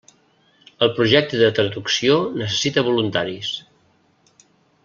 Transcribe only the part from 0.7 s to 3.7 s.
El projecte de traducció necessita voluntaris.